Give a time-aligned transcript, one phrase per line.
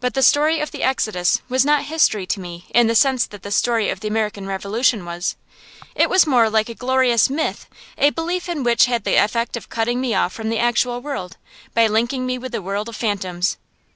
[0.00, 3.42] But the story of the Exodus was not history to me in the sense that
[3.42, 5.36] the story of the American Revolution was.
[5.94, 7.66] It was more like a glorious myth,
[7.98, 11.36] a belief in which had the effect of cutting me off from the actual world,
[11.74, 13.58] by linking me with a world of phantoms.